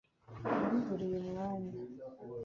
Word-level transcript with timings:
nabiburiye 0.49 1.15
umwanya 1.23 1.75